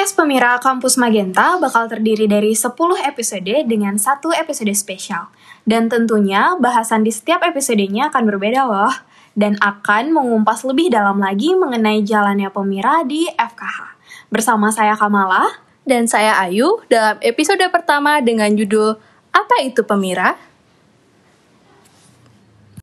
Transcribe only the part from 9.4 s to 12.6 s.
akan mengumpas lebih dalam lagi mengenai jalannya